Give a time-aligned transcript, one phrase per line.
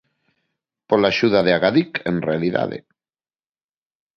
[0.89, 2.77] Pola axuda de Agadic, en realidade.